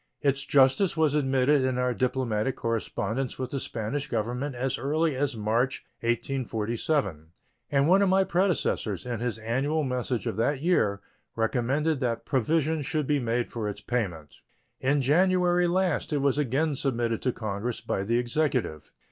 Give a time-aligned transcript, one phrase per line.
[0.23, 5.37] Its justice was admitted in our diplomatic correspondence with the Spanish Government as early as
[5.37, 7.27] March, 1847,
[7.71, 11.01] and one of my predecessors, in his annual message of that year,
[11.35, 14.37] recommended that provision should be made for its payment.
[14.79, 18.91] In January last it was again submitted to Congress by the Executive.